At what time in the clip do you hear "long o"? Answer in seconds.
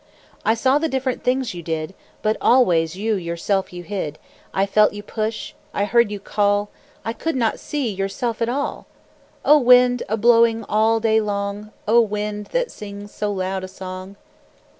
11.21-12.01